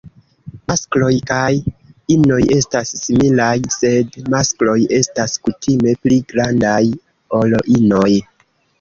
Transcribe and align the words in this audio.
Maskloj 0.69 1.11
kaj 1.31 1.51
inoj 2.15 2.39
estas 2.57 2.95
similaj 3.03 3.51
sed 3.77 4.19
maskloj 4.37 4.77
estas 5.03 5.39
kutime 5.47 5.97
pli 6.05 6.21
grandaj 6.35 6.83
ol 7.43 7.59
inoj. 7.81 8.13